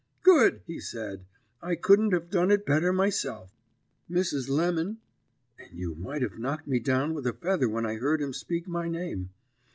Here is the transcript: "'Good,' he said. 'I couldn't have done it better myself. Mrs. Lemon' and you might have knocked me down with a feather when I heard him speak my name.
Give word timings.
"'Good,' 0.23 0.63
he 0.65 0.79
said. 0.79 1.25
'I 1.61 1.75
couldn't 1.75 2.11
have 2.11 2.31
done 2.31 2.49
it 2.49 2.65
better 2.65 2.91
myself. 2.91 3.51
Mrs. 4.09 4.49
Lemon' 4.49 4.97
and 5.59 5.77
you 5.77 5.93
might 5.93 6.23
have 6.23 6.39
knocked 6.39 6.65
me 6.65 6.79
down 6.79 7.13
with 7.13 7.27
a 7.27 7.33
feather 7.33 7.69
when 7.69 7.85
I 7.85 7.97
heard 7.97 8.19
him 8.19 8.33
speak 8.33 8.67
my 8.67 8.87
name. 8.89 9.29